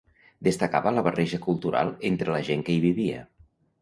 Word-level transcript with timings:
Destacava 0.45 0.93
la 0.95 1.03
barreja 1.07 1.39
cultural 1.43 1.91
entre 2.11 2.35
la 2.37 2.43
gent 2.49 2.65
que 2.71 2.75
hi 2.79 2.83
vivia... 2.87 3.21